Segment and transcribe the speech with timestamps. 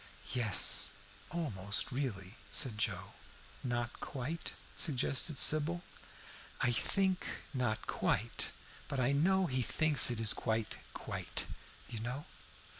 [0.33, 0.93] "Yes,
[1.29, 3.13] almost really," said Joe.
[3.63, 5.81] "Not quite?" suggested Sybil.
[6.59, 8.47] "I think not quite;
[8.87, 11.45] but I know he thinks it is quite quite,
[11.87, 12.25] you know."